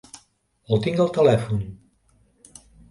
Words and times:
El 0.77 0.81
tinc 0.87 1.03
al 1.05 1.13
telèfon. 1.21 1.63